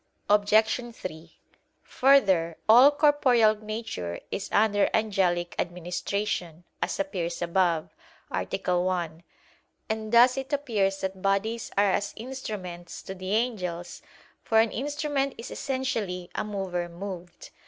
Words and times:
Obj. 0.31 0.95
3: 0.95 1.37
Further, 1.83 2.57
all 2.67 2.89
corporeal 2.89 3.53
nature 3.63 4.19
is 4.31 4.49
under 4.51 4.89
angelic 4.95 5.53
administration, 5.59 6.63
as 6.81 6.99
appears 6.99 7.39
above 7.39 7.93
(A. 8.31 8.45
1), 8.47 9.21
and 9.89 10.11
thus 10.11 10.37
it 10.37 10.51
appears 10.51 11.01
that 11.01 11.21
bodies 11.21 11.69
are 11.77 11.91
as 11.91 12.15
instruments 12.17 13.03
to 13.03 13.13
the 13.13 13.33
angels, 13.35 14.01
for 14.41 14.59
an 14.59 14.71
instrument 14.71 15.35
is 15.37 15.51
essentially 15.51 16.31
a 16.33 16.43
mover 16.43 16.89
moved. 16.89 17.51